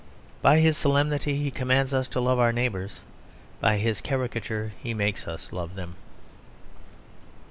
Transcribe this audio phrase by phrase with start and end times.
[0.41, 3.01] By his solemnity he commands us to love our neighbours.
[3.59, 5.95] By his caricature he makes us love them.